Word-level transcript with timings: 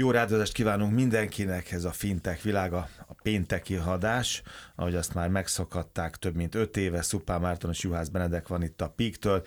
Jó 0.00 0.10
rádozást 0.10 0.52
kívánunk 0.52 0.92
mindenkinek, 0.92 1.72
ez 1.72 1.84
a 1.84 1.92
fintech 1.92 2.42
világa, 2.42 2.88
a 3.06 3.14
pénteki 3.22 3.74
hadás, 3.74 4.42
ahogy 4.76 4.94
azt 4.94 5.14
már 5.14 5.28
megszokhatták 5.28 6.16
több 6.16 6.34
mint 6.34 6.54
öt 6.54 6.76
éve, 6.76 7.02
Szupán 7.02 7.40
Márton 7.40 7.70
és 7.70 7.82
Juhász 7.82 8.08
Benedek 8.08 8.48
van 8.48 8.62
itt 8.62 8.80
a 8.80 8.88
Píktől, 8.88 9.42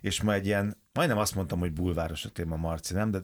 és 0.00 0.22
ma 0.22 0.32
egy 0.32 0.46
ilyen 0.46 0.76
majdnem 0.96 1.18
azt 1.18 1.34
mondtam, 1.34 1.58
hogy 1.58 1.72
bulváros 1.72 2.24
a 2.24 2.28
téma, 2.28 2.56
Marci, 2.56 2.94
nem? 2.94 3.10
De 3.10 3.20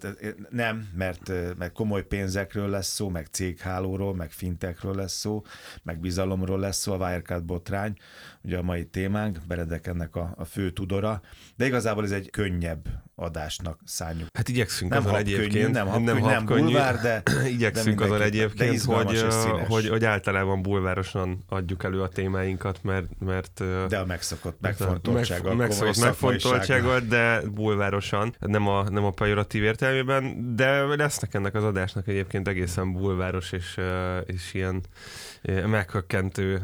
nem, 0.50 0.88
mert, 0.96 1.32
mert 1.58 1.72
komoly 1.72 2.02
pénzekről 2.06 2.68
lesz 2.68 2.88
szó, 2.88 3.08
meg 3.08 3.26
céghálóról, 3.30 4.14
meg 4.14 4.30
fintekről 4.30 4.94
lesz 4.94 5.12
szó, 5.18 5.42
meg 5.82 6.00
bizalomról 6.00 6.58
lesz 6.58 6.76
szó, 6.76 6.92
a 6.92 6.96
Wirecard 6.96 7.44
botrány, 7.44 7.96
ugye 8.42 8.58
a 8.58 8.62
mai 8.62 8.86
témánk, 8.86 9.38
Benedek 9.46 9.86
ennek 9.86 10.16
a, 10.16 10.34
a 10.36 10.44
fő 10.44 10.70
tudora, 10.70 11.20
de 11.56 11.66
igazából 11.66 12.04
ez 12.04 12.10
egy 12.10 12.30
könnyebb 12.30 12.88
adásnak 13.14 13.80
szánjuk. 13.84 14.28
Hát 14.32 14.48
igyekszünk 14.48 14.90
nem 14.90 15.04
azon 15.04 15.14
egyébként. 15.14 15.52
Könnyű, 15.52 15.72
nem, 15.72 16.02
nem, 16.02 16.04
könnyű, 16.04 16.26
nem 16.26 16.44
bulvár, 16.44 17.00
de 17.00 17.22
igyekszünk 17.56 17.98
de 17.98 18.04
azon 18.04 18.22
egyébként, 18.22 18.86
de 18.86 18.94
hogy, 18.94 19.24
hogy, 19.68 19.88
hogy, 19.88 20.04
általában 20.04 20.62
bulvárosan 20.62 21.44
adjuk 21.48 21.84
elő 21.84 22.02
a 22.02 22.08
témáinkat, 22.08 22.82
mert... 22.82 23.06
mert 23.18 23.62
de 23.88 23.98
a 23.98 24.04
megszokott 24.04 24.60
megfontoltsággal. 24.60 25.54
Megszokott 25.54 26.00
megfontoltsággal, 26.00 27.00
de 27.00 27.40
bulvárosan, 27.62 28.34
nem 28.38 28.68
a, 28.68 28.88
nem 28.88 29.04
a 29.04 29.10
pejoratív 29.10 29.62
értelmében, 29.62 30.54
de 30.56 30.96
lesznek 30.96 31.34
ennek 31.34 31.54
az 31.54 31.64
adásnak 31.64 32.08
egyébként 32.08 32.48
egészen 32.48 32.92
bulváros 32.92 33.52
és, 33.52 33.80
és 34.26 34.54
ilyen 34.54 34.82
meghökkentő 35.66 36.60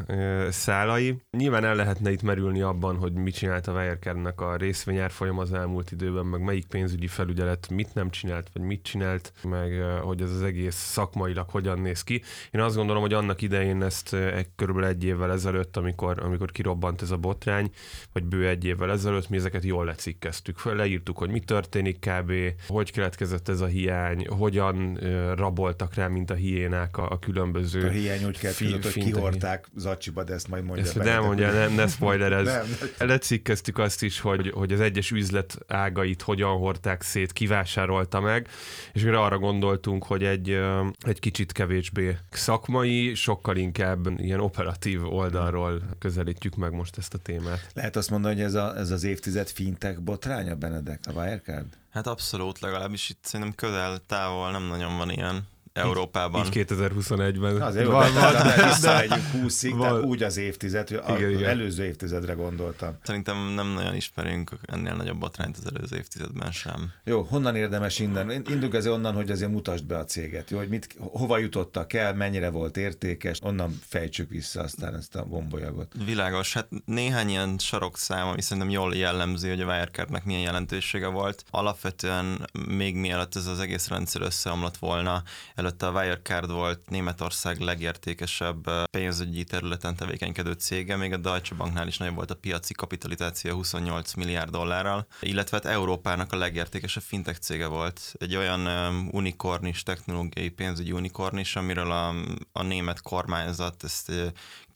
szálai. 0.50 1.22
Nyilván 1.30 1.64
el 1.64 1.74
lehetne 1.74 2.10
itt 2.10 2.22
merülni 2.22 2.60
abban, 2.60 2.96
hogy 2.96 3.12
mit 3.12 3.34
csinált 3.34 3.66
a 3.66 3.72
Wirecard-nak 3.72 4.40
a 4.40 4.56
részvényárfolyam 4.56 5.38
az 5.38 5.52
elmúlt 5.52 5.90
időben, 5.90 6.26
meg 6.26 6.40
melyik 6.40 6.66
pénzügyi 6.66 7.06
felügyelet 7.06 7.68
mit 7.68 7.94
nem 7.94 8.10
csinált, 8.10 8.50
vagy 8.52 8.62
mit 8.62 8.82
csinált, 8.82 9.32
meg 9.42 9.82
hogy 10.02 10.22
ez 10.22 10.30
az 10.30 10.42
egész 10.42 10.74
szakmailag 10.74 11.50
hogyan 11.50 11.78
néz 11.78 12.02
ki. 12.02 12.22
Én 12.50 12.60
azt 12.60 12.76
gondolom, 12.76 13.02
hogy 13.02 13.12
annak 13.12 13.42
idején 13.42 13.82
ezt 13.82 14.14
egy, 14.14 14.48
körülbelül 14.56 14.88
egy 14.88 15.04
évvel 15.04 15.32
ezelőtt, 15.32 15.76
amikor, 15.76 16.22
amikor 16.22 16.50
kirobbant 16.50 17.02
ez 17.02 17.10
a 17.10 17.16
botrány, 17.16 17.70
vagy 18.12 18.24
bő 18.24 18.48
egy 18.48 18.64
évvel 18.64 18.90
ezelőtt, 18.90 19.28
mi 19.28 19.36
ezeket 19.36 19.64
jól 19.64 19.84
lecikkeztük. 19.84 20.64
Leírtuk, 20.64 21.18
hogy 21.18 21.30
mi 21.30 21.40
történik 21.40 21.98
kb., 21.98 22.32
hogy 22.66 22.92
keletkezett 22.92 23.48
ez 23.48 23.60
a 23.60 23.66
hiány, 23.66 24.26
hogyan 24.28 24.98
raboltak 25.34 25.94
rá, 25.94 26.06
mint 26.06 26.30
a 26.30 26.34
hiénák 26.34 26.96
a, 26.96 27.10
a 27.10 27.18
különböző 27.18 27.86
a 27.86 27.90
hiány 27.90 28.24
úgy 28.24 28.38
kell 28.38 28.52
tudod, 28.72 28.92
hogy 28.92 29.02
kihorták 29.02 29.68
Zacsiba, 29.76 30.24
de 30.24 30.34
ezt 30.34 30.48
majd 30.48 30.64
mondja. 30.64 30.84
Ezt 30.84 30.94
nem 30.94 31.22
mondja, 31.22 31.52
nem, 31.60 31.72
ne 31.72 31.86
spoilerez. 31.86 32.68
Lecikkeztük 32.98 33.78
azt 33.78 34.02
is, 34.02 34.20
hogy, 34.20 34.50
hogy 34.54 34.72
az 34.72 34.80
egyes 34.80 35.10
üzlet 35.10 35.58
ágait 35.66 36.22
hogyan 36.22 36.56
hordták 36.56 37.02
szét, 37.02 37.32
kivásárolta 37.32 38.20
meg, 38.20 38.48
és 38.92 39.02
mire 39.02 39.20
arra 39.20 39.38
gondoltunk, 39.38 40.04
hogy 40.04 40.24
egy, 40.24 40.60
egy 41.00 41.18
kicsit 41.18 41.52
kevésbé 41.52 42.16
szakmai, 42.30 43.14
sokkal 43.14 43.56
inkább 43.56 44.20
ilyen 44.20 44.40
operatív 44.40 45.04
oldalról 45.04 45.82
közelítjük 45.98 46.56
meg 46.56 46.72
most 46.72 46.98
ezt 46.98 47.14
a 47.14 47.18
témát. 47.18 47.66
Lehet 47.74 47.96
azt 47.96 48.10
mondani, 48.10 48.34
hogy 48.34 48.44
ez, 48.44 48.54
a, 48.54 48.76
ez 48.76 48.90
az 48.90 49.04
évtized 49.04 49.48
fintech 49.48 50.00
botránya, 50.00 50.54
Benedek, 50.54 51.00
a 51.06 51.12
Wirecard? 51.12 51.66
Hát 51.90 52.06
abszolút, 52.06 52.60
legalábbis 52.60 53.10
itt 53.10 53.24
szerintem 53.24 53.54
közel, 53.54 53.98
távol 54.06 54.50
nem 54.50 54.62
nagyon 54.62 54.96
van 54.96 55.10
ilyen. 55.10 55.46
Európában. 55.78 56.46
Így 56.46 56.66
2021-ben. 56.68 57.62
Azért 57.62 57.86
van, 57.86 58.12
van, 58.12 58.32
de 58.32 58.66
visszamegyünk 58.66 59.22
20-ig, 59.34 59.74
van. 59.76 60.04
úgy 60.04 60.22
az 60.22 60.36
évtized, 60.36 60.88
hogy 60.88 61.18
igen, 61.18 61.30
igen. 61.30 61.48
előző 61.48 61.84
évtizedre 61.84 62.32
gondoltam. 62.32 62.98
Szerintem 63.02 63.36
nem 63.54 63.66
nagyon 63.66 63.94
ismerünk 63.94 64.50
ennél 64.62 64.94
nagyobb 64.94 65.18
botrányt 65.18 65.56
az 65.56 65.72
előző 65.74 65.96
évtizedben 65.96 66.52
sem. 66.52 66.92
Jó, 67.04 67.22
honnan 67.22 67.56
érdemes 67.56 67.98
innen? 67.98 68.30
Indulunk 68.30 68.74
azért 68.74 68.94
onnan, 68.94 69.14
hogy 69.14 69.30
azért 69.30 69.50
mutasd 69.50 69.84
be 69.84 69.96
a 69.96 70.04
céget, 70.04 70.50
jó, 70.50 70.58
hogy 70.58 70.68
mit, 70.68 70.96
hova 70.98 71.38
jutottak 71.38 71.92
el, 71.92 72.14
mennyire 72.14 72.50
volt 72.50 72.76
értékes, 72.76 73.38
onnan 73.42 73.78
fejtsük 73.86 74.30
vissza 74.30 74.62
aztán 74.62 74.96
ezt 74.96 75.16
a 75.16 75.24
bombolyagot. 75.24 75.92
Világos, 76.04 76.52
hát 76.52 76.68
néhány 76.84 77.28
ilyen 77.28 77.58
sarokszám, 77.58 78.26
ami 78.26 78.42
szerintem 78.42 78.72
jól 78.72 78.94
jellemzi, 78.94 79.48
hogy 79.48 79.60
a 79.60 79.64
Wirecardnek 79.64 80.24
milyen 80.24 80.40
jelentősége 80.40 81.06
volt. 81.06 81.44
Alapvetően 81.50 82.48
még 82.68 82.94
mielőtt 82.94 83.36
ez 83.36 83.46
az 83.46 83.60
egész 83.60 83.88
rendszer 83.88 84.22
összeomlott 84.22 84.76
volna, 84.76 85.22
Előtte 85.68 85.86
a 85.86 85.90
Wirecard 85.90 86.50
volt 86.50 86.90
Németország 86.90 87.60
legértékesebb 87.60 88.70
pénzügyi 88.90 89.44
területen 89.44 89.96
tevékenykedő 89.96 90.52
cége, 90.52 90.96
még 90.96 91.12
a 91.12 91.16
Deutsche 91.16 91.56
Banknál 91.56 91.86
is 91.86 91.98
nagyobb 91.98 92.14
volt 92.14 92.30
a 92.30 92.34
piaci 92.34 92.74
kapitalizáció 92.74 93.54
28 93.54 94.14
milliárd 94.14 94.50
dollárral, 94.50 95.06
illetve 95.20 95.56
hát 95.62 95.72
Európának 95.72 96.32
a 96.32 96.36
legértékesebb 96.36 97.02
fintech 97.02 97.38
cége 97.38 97.66
volt. 97.66 98.14
Egy 98.18 98.36
olyan 98.36 98.66
unikornis, 99.10 99.82
technológiai 99.82 100.48
pénzügyi 100.48 100.92
unikornis, 100.92 101.56
amiről 101.56 101.90
a, 101.90 102.14
a 102.52 102.62
német 102.62 103.00
kormányzat 103.00 103.84
ezt 103.84 104.12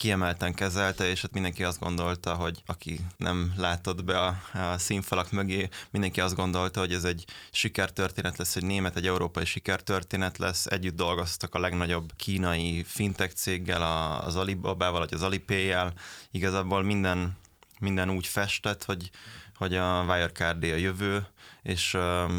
kiemelten 0.03 0.55
kezelte, 0.55 1.09
és 1.09 1.21
hát 1.21 1.33
mindenki 1.33 1.65
azt 1.65 1.79
gondolta, 1.79 2.35
hogy 2.35 2.63
aki 2.67 3.01
nem 3.17 3.53
látott 3.57 4.05
be 4.05 4.19
a, 4.19 4.37
a 4.53 4.79
színfalak 4.79 5.31
mögé, 5.31 5.69
mindenki 5.91 6.21
azt 6.21 6.35
gondolta, 6.35 6.81
hogy 6.81 6.93
ez 6.93 7.05
egy 7.05 7.25
sikertörténet 7.51 8.39
lesz, 8.39 8.57
egy 8.57 8.65
német, 8.65 8.97
egy 8.97 9.07
európai 9.07 9.45
sikertörténet 9.45 10.39
lesz. 10.39 10.67
Együtt 10.67 10.97
dolgoztak 10.97 11.55
a 11.55 11.59
legnagyobb 11.59 12.13
kínai 12.17 12.83
fintech 12.87 13.35
céggel, 13.35 13.83
az 14.21 14.37
Alibaba-val, 14.37 14.99
vagy 14.99 15.15
az 15.15 15.23
Alipay-jel. 15.23 15.93
Igazából 16.31 16.83
minden, 16.83 17.37
minden 17.79 18.11
úgy 18.11 18.27
festett, 18.27 18.85
hogy, 18.85 19.11
hogy 19.57 19.75
a 19.75 20.03
Wirecard 20.03 20.63
a 20.63 20.67
jövő, 20.67 21.27
és 21.63 21.97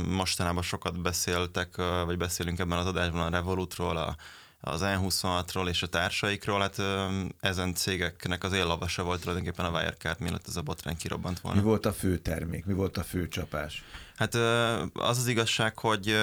mostanában 0.07 0.63
sokat 0.63 1.01
beszéltek, 1.01 1.75
vagy 2.05 2.17
beszélünk 2.17 2.59
ebben 2.59 2.77
az 2.77 2.85
adásban 2.85 3.21
a 3.21 3.29
Revolutról, 3.37 3.97
a 3.97 4.15
az 4.65 4.81
N26-ról 4.83 5.67
és 5.67 5.83
a 5.83 5.87
társaikról, 5.87 6.59
hát 6.59 6.81
ezen 7.39 7.73
cégeknek 7.73 8.43
az 8.43 8.53
éllavasa 8.53 9.03
volt 9.03 9.21
tulajdonképpen 9.21 9.65
a 9.65 9.69
Wirecard, 9.69 10.19
mielőtt 10.19 10.47
ez 10.47 10.55
a 10.55 10.61
botrány 10.61 10.97
kirobbant 10.97 11.39
volna. 11.39 11.59
Mi 11.61 11.65
volt 11.65 11.85
a 11.85 11.93
fő 11.93 12.17
termék, 12.17 12.65
mi 12.65 12.73
volt 12.73 12.97
a 12.97 13.03
fő 13.03 13.27
csapás? 13.27 13.83
Hát 14.15 14.35
az 14.93 15.17
az 15.17 15.27
igazság, 15.27 15.77
hogy 15.77 16.15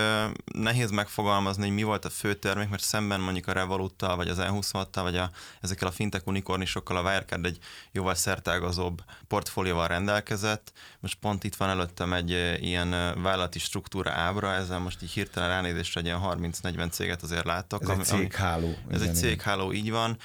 nehéz 0.44 0.90
megfogalmazni, 0.90 1.62
hogy 1.62 1.74
mi 1.74 1.82
volt 1.82 2.04
a 2.04 2.10
fő 2.10 2.34
termék, 2.34 2.68
mert 2.68 2.82
szemben 2.82 3.20
mondjuk 3.20 3.46
a 3.46 3.52
Revoluttal, 3.52 4.16
vagy 4.16 4.28
az 4.28 4.38
E26-tal, 4.40 5.00
vagy 5.02 5.16
a, 5.16 5.30
ezekkel 5.60 5.88
a 5.88 5.90
fintek 5.90 6.26
unikornisokkal 6.26 6.96
a 6.96 7.02
Wirecard 7.02 7.44
egy 7.44 7.58
jóval 7.92 8.14
szertágazóbb 8.14 9.02
portfólióval 9.28 9.88
rendelkezett. 9.88 10.72
Most 11.00 11.18
pont 11.20 11.44
itt 11.44 11.54
van 11.54 11.68
előttem 11.68 12.12
egy 12.12 12.30
ilyen 12.60 12.90
vállalati 13.22 13.58
struktúra 13.58 14.10
ábra, 14.10 14.52
ezzel 14.52 14.78
most 14.78 15.02
így 15.02 15.10
hirtelen 15.10 15.48
ránézésre 15.48 16.00
egy 16.00 16.06
ilyen 16.06 16.20
30-40 16.22 16.90
céget 16.90 17.22
azért 17.22 17.44
láttok. 17.44 17.82
Ez 17.82 17.88
ami, 17.88 18.00
egy 18.00 18.06
cégháló. 18.06 18.74
Ez 18.90 19.02
egy 19.02 19.14
cégháló, 19.14 19.72
így 19.72 19.90
van. 19.90 20.16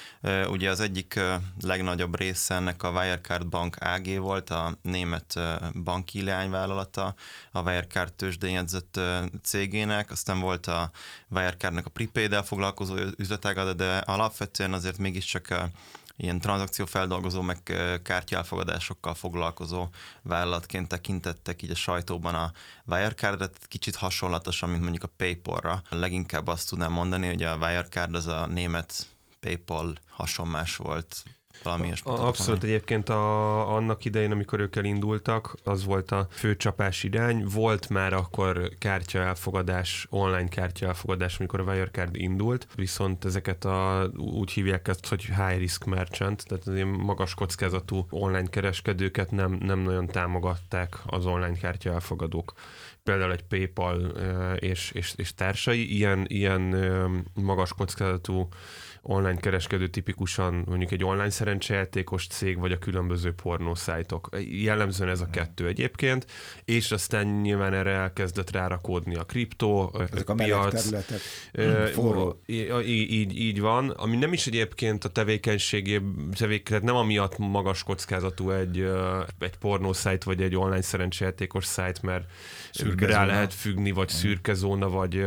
Ugye 0.47 0.69
az 0.69 0.79
egyik 0.79 1.19
legnagyobb 1.61 2.17
része 2.17 2.55
ennek 2.55 2.83
a 2.83 2.89
Wirecard 2.89 3.47
Bank 3.47 3.75
AG 3.79 4.17
volt, 4.17 4.49
a 4.49 4.77
német 4.81 5.39
banki 5.83 6.23
leányvállalata, 6.23 7.15
a 7.55 7.61
Wirecard 7.61 8.13
tőzsdén 8.13 8.67
cégének, 9.43 10.11
aztán 10.11 10.39
volt 10.39 10.67
a 10.67 10.91
Wirecardnak 11.29 11.85
a 11.85 11.89
prepaid-el 11.89 12.43
foglalkozó 12.43 12.95
üzletága, 13.17 13.73
de 13.73 13.97
alapvetően 13.97 14.73
azért 14.73 14.97
mégiscsak 14.97 15.49
a 15.49 15.69
ilyen 16.17 16.39
tranzakciófeldolgozó, 16.39 17.41
meg 17.41 17.57
kártyálfogadásokkal 18.03 19.13
foglalkozó 19.13 19.88
vállalatként 20.21 20.88
tekintettek 20.88 21.61
így 21.61 21.71
a 21.71 21.75
sajtóban 21.75 22.35
a 22.35 22.51
Wirecard-ra, 22.85 23.49
kicsit 23.67 23.95
hasonlatosan, 23.95 24.69
mint 24.69 24.81
mondjuk 24.81 25.03
a 25.03 25.13
PayPal-ra. 25.17 25.81
Leginkább 25.89 26.47
azt 26.47 26.69
tudnám 26.69 26.91
mondani, 26.91 27.27
hogy 27.27 27.44
a 27.44 27.55
Wirecard 27.55 28.15
az 28.15 28.27
a 28.27 28.45
német 28.45 29.07
PayPal 29.39 29.95
hasonlás 30.09 30.75
volt 30.75 31.23
valami 31.63 31.91
Abszolút 32.03 32.63
egyébként 32.63 33.09
a, 33.09 33.75
annak 33.75 34.05
idején, 34.05 34.31
amikor 34.31 34.59
ők 34.59 34.75
elindultak, 34.75 35.55
az 35.63 35.85
volt 35.85 36.11
a 36.11 36.27
fő 36.29 36.55
csapás 36.55 37.03
irány. 37.03 37.45
Volt 37.53 37.89
már 37.89 38.13
akkor 38.13 38.69
kártya 38.79 39.19
elfogadás, 39.19 40.07
online 40.09 40.47
kártya 40.47 40.88
elfogadás, 40.88 41.39
amikor 41.39 41.59
a 41.59 41.63
Wirecard 41.63 42.15
indult, 42.15 42.68
viszont 42.75 43.25
ezeket 43.25 43.65
a, 43.65 44.09
úgy 44.18 44.51
hívják 44.51 44.88
ezt, 44.88 45.07
hogy 45.07 45.24
high 45.24 45.57
risk 45.57 45.85
merchant, 45.85 46.45
tehát 46.47 46.68
az 46.68 46.75
ilyen 46.75 46.88
magas 46.88 47.33
kockázatú 47.33 48.06
online 48.09 48.50
kereskedőket 48.50 49.31
nem, 49.31 49.51
nem 49.51 49.80
nagyon 49.80 50.07
támogatták 50.07 50.97
az 51.06 51.25
online 51.25 51.57
kártya 51.57 51.91
elfogadók 51.91 52.53
például 53.06 53.31
egy 53.31 53.44
PayPal 53.44 54.00
és, 54.59 54.91
és, 54.91 55.13
és 55.15 55.33
társai, 55.33 55.95
ilyen, 55.95 56.25
ilyen 56.27 56.62
magas 57.33 57.74
kockázatú 57.74 58.47
online 59.07 59.40
kereskedő 59.40 59.88
tipikusan 59.88 60.63
mondjuk 60.66 60.92
egy 60.92 61.04
online 61.04 61.30
szerencsejátékos 61.30 62.28
cég, 62.28 62.60
vagy 62.60 62.72
a 62.72 62.78
különböző 62.78 63.34
pornószájtok. 63.34 64.30
Jellemzően 64.50 65.10
ez 65.10 65.22
a 65.22 65.30
kettő 65.30 65.68
egyébként, 65.68 66.25
és 66.66 66.92
aztán 66.92 67.28
nyilván 67.28 67.74
erre 67.74 67.92
elkezdett 67.92 68.52
rárakódni 68.52 69.16
a 69.16 69.24
kriptó, 69.24 69.96
Ezek 70.12 70.30
a 70.30 70.34
piac. 70.34 70.84
területek. 70.84 71.19
Forró. 71.94 72.42
Így, 72.46 72.88
így, 73.12 73.40
így 73.40 73.60
van, 73.60 73.90
ami 73.90 74.16
nem 74.16 74.34
is 74.34 74.48
egyébként 74.48 75.04
a 75.04 75.10
tevékenységé, 75.10 76.02
tevék, 76.31 76.63
tehát 76.63 76.84
nem 76.84 76.96
amiatt 76.96 77.38
magas 77.38 77.84
kockázatú 77.84 78.50
egy, 78.50 78.90
egy 79.40 79.57
pornószájt, 79.57 80.24
vagy 80.24 80.42
egy 80.42 80.56
online 80.56 80.81
szerencsejátékos 80.81 81.66
szájt, 81.66 82.02
mert 82.02 82.30
szürke 82.72 83.06
rá 83.06 83.25
lehet 83.25 83.54
függni, 83.54 83.92
vagy 83.92 84.12
mm. 84.13 84.18
szürke 84.18 84.54
zóna, 84.54 84.90
vagy, 84.90 85.25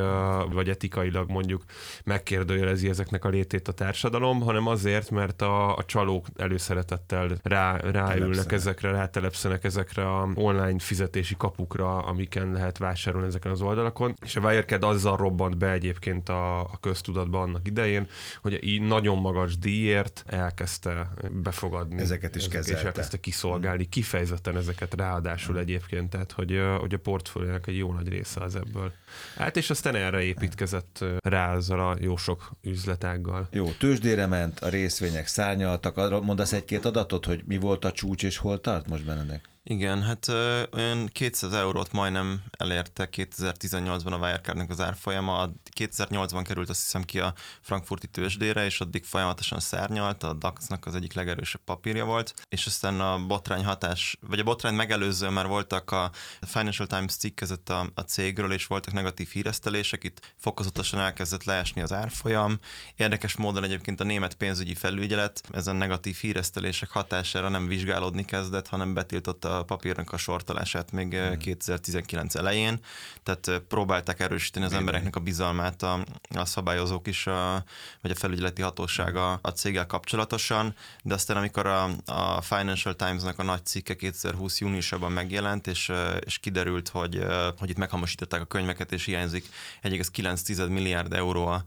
vagy 0.52 0.68
etikailag 0.68 1.30
mondjuk 1.30 1.64
megkérdőjelezi 2.04 2.88
ezeknek 2.88 3.24
a 3.24 3.28
létét 3.28 3.67
a 3.68 3.72
társadalom, 3.72 4.40
hanem 4.40 4.66
azért, 4.66 5.10
mert 5.10 5.42
a, 5.42 5.76
a 5.76 5.84
csalók 5.84 6.26
előszeretettel 6.36 7.30
rá, 7.42 7.76
ráülnek 7.76 8.52
ezekre, 8.52 8.90
rátelepszenek 8.90 9.64
ezekre 9.64 10.16
a 10.16 10.28
online 10.34 10.78
fizetési 10.78 11.36
kapukra, 11.36 11.98
amiken 11.98 12.52
lehet 12.52 12.78
vásárolni 12.78 13.26
ezeken 13.26 13.52
az 13.52 13.60
oldalakon. 13.60 14.14
És 14.24 14.36
a 14.36 14.40
Wirecard 14.40 14.84
azzal 14.84 15.16
robbant 15.16 15.58
be 15.58 15.70
egyébként 15.70 16.28
a, 16.28 16.60
a 16.60 16.78
köztudatban 16.80 17.42
annak 17.42 17.66
idején, 17.66 18.06
hogy 18.42 18.64
így 18.64 18.82
nagyon 18.82 19.18
magas 19.18 19.58
díjért 19.58 20.24
elkezdte 20.26 21.10
befogadni. 21.30 22.00
Ezeket 22.00 22.36
is 22.36 22.42
ezeket, 22.42 22.60
kezelte. 22.60 22.80
És 22.80 22.86
elkezdte 22.86 23.16
kiszolgálni, 23.16 23.88
kifejezetten 23.88 24.56
ezeket 24.56 24.94
ráadásul 24.94 25.54
hmm. 25.54 25.62
egyébként, 25.62 26.10
tehát 26.10 26.32
hogy, 26.32 26.60
hogy 26.78 26.94
a 26.94 26.98
portfóliónak 26.98 27.66
egy 27.66 27.76
jó 27.76 27.92
nagy 27.92 28.08
része 28.08 28.40
az 28.40 28.56
ebből. 28.56 28.92
Hát 29.36 29.56
és 29.56 29.70
aztán 29.70 29.94
erre 29.94 30.22
építkezett 30.22 31.04
rá 31.22 31.54
azzal 31.54 31.80
a 31.80 31.96
jó 32.00 32.16
sok 32.16 32.50
üzletággal. 32.62 33.48
Jó, 33.58 33.70
tőzsdére 33.78 34.26
ment, 34.26 34.60
a 34.60 34.68
részvények 34.68 35.26
szárnyaltak. 35.26 36.24
Mondasz 36.24 36.52
egy-két 36.52 36.84
adatot, 36.84 37.24
hogy 37.24 37.42
mi 37.46 37.58
volt 37.58 37.84
a 37.84 37.92
csúcs 37.92 38.24
és 38.24 38.36
hol 38.36 38.60
tart 38.60 38.88
most 38.88 39.04
bennedek? 39.04 39.48
Igen, 39.70 40.02
hát 40.02 40.28
olyan 40.72 41.06
200 41.12 41.52
eurót 41.52 41.92
majdnem 41.92 42.42
elérte 42.50 43.08
2018-ban 43.12 44.12
a 44.12 44.16
Wirecardnak 44.16 44.70
az 44.70 44.80
árfolyama. 44.80 45.50
2008-ban 45.76 46.44
került 46.46 46.68
azt 46.68 46.82
hiszem 46.82 47.02
ki 47.02 47.20
a 47.20 47.34
frankfurti 47.60 48.06
tőzsdére, 48.06 48.64
és 48.64 48.80
addig 48.80 49.04
folyamatosan 49.04 49.60
szárnyalt, 49.60 50.22
a 50.22 50.32
DAX-nak 50.32 50.86
az 50.86 50.94
egyik 50.94 51.12
legerősebb 51.12 51.60
papírja 51.64 52.04
volt, 52.04 52.34
és 52.48 52.66
aztán 52.66 53.00
a 53.00 53.26
botrány 53.26 53.64
hatás, 53.64 54.18
vagy 54.20 54.38
a 54.38 54.44
botrány 54.44 54.74
megelőzően 54.74 55.32
már 55.32 55.46
voltak 55.46 55.90
a 55.90 56.10
Financial 56.40 56.86
Times 56.86 57.16
cikkezett 57.16 57.68
a, 57.68 57.86
a 57.94 58.00
cégről, 58.00 58.52
és 58.52 58.66
voltak 58.66 58.92
negatív 58.92 59.28
híresztelések, 59.28 60.04
itt 60.04 60.34
fokozatosan 60.36 61.00
elkezdett 61.00 61.44
leesni 61.44 61.80
az 61.80 61.92
árfolyam. 61.92 62.58
Érdekes 62.96 63.36
módon 63.36 63.64
egyébként 63.64 64.00
a 64.00 64.04
német 64.04 64.34
pénzügyi 64.34 64.74
felügyelet 64.74 65.40
ezen 65.52 65.76
negatív 65.76 66.16
híresztelések 66.16 66.90
hatására 66.90 67.48
nem 67.48 67.66
vizsgálódni 67.66 68.24
kezdett, 68.24 68.68
hanem 68.68 68.94
betiltotta 68.94 69.57
a 69.58 69.64
papírnak 69.64 70.12
a 70.12 70.16
sortolását 70.16 70.92
még 70.92 71.14
hmm. 71.14 71.38
2019 71.38 72.34
elején, 72.34 72.78
tehát 73.22 73.62
próbálták 73.68 74.20
erősíteni 74.20 74.64
az 74.64 74.72
embereknek 74.72 75.16
a 75.16 75.20
bizalmát 75.20 75.82
a, 75.82 76.04
a 76.34 76.44
szabályozók 76.44 77.06
is, 77.06 77.26
a, 77.26 77.64
vagy 78.00 78.10
a 78.10 78.14
felügyeleti 78.14 78.62
hatósága 78.62 79.32
a 79.42 79.48
céggel 79.48 79.86
kapcsolatosan, 79.86 80.74
de 81.02 81.14
aztán 81.14 81.36
amikor 81.36 81.66
a, 81.66 81.90
a 82.04 82.40
Financial 82.40 82.94
Times-nak 82.96 83.38
a 83.38 83.42
nagy 83.42 83.66
cikke 83.66 83.94
2020 83.94 84.60
júniusában 84.60 85.12
megjelent, 85.12 85.66
és, 85.66 85.92
és 86.20 86.38
kiderült, 86.38 86.88
hogy, 86.88 87.24
hogy 87.58 87.70
itt 87.70 87.76
meghamosították 87.76 88.40
a 88.40 88.44
könyveket, 88.44 88.92
és 88.92 89.04
hiányzik 89.04 89.48
1,9 89.82 90.68
milliárd 90.68 91.12
euró 91.12 91.46
a 91.46 91.64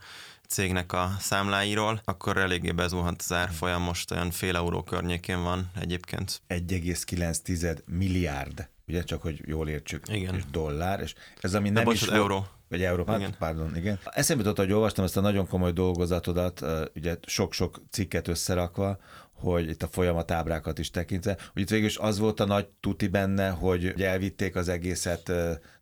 cégnek 0.52 0.94
a 0.94 1.16
számláiról, 1.20 2.02
akkor 2.06 2.38
eléggé 2.38 2.72
bezuhant 2.72 3.22
az 3.22 3.34
árfolyam, 3.34 3.82
most 3.82 4.12
olyan 4.12 4.32
fél 4.32 4.56
euró 4.56 4.84
környékén 4.84 5.44
van 5.44 5.72
egyébként. 5.80 6.42
1,9 6.50 7.78
milliárd, 7.86 8.70
ugye 8.88 9.04
csak, 9.04 9.22
hogy 9.22 9.42
jól 9.46 9.70
értsük, 9.70 10.06
igen. 10.08 10.36
és 10.36 10.44
dollár, 10.52 11.00
és 11.00 11.14
ez 11.42 11.54
ami 11.54 11.70
nem 11.70 11.90
is 11.90 12.02
euró. 12.02 12.48
Vagy 12.70 12.84
euró, 12.84 13.06
hát, 13.06 13.20
igen. 13.20 13.36
pardon, 13.40 13.76
igen. 13.76 14.00
Eszembe 14.04 14.44
jutott, 14.44 14.58
hogy 14.58 14.72
olvastam 14.72 15.06
ezt 15.06 15.18
a 15.18 15.22
nagyon 15.22 15.48
komoly 15.48 15.72
dolgozatodat, 15.72 16.66
ugye 16.96 17.18
sok-sok 17.26 17.82
cikket 17.90 18.28
összerakva, 18.28 19.00
hogy 19.34 19.70
itt 19.70 19.84
a 19.84 19.88
folyamatábrákat 19.88 20.80
is 20.80 20.90
tekintve, 20.90 21.38
hogy 21.54 21.62
itt 21.62 21.70
végül 21.70 21.86
is 21.86 21.98
az 21.98 22.20
volt 22.20 22.40
a 22.40 22.46
nagy 22.46 22.68
tuti 22.80 23.08
benne, 23.08 23.50
hogy 23.50 24.02
elvitték 24.02 24.56
az 24.56 24.68
egészet 24.68 25.32